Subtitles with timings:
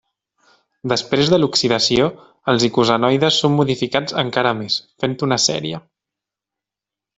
[0.93, 2.07] Després de l'oxidació,
[2.55, 5.85] els icosanoides són modificats encara més, fent una sèrie.